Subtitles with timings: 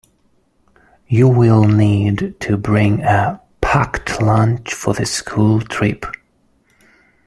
[1.07, 6.07] You will need to bring a packed lunch for the school trip.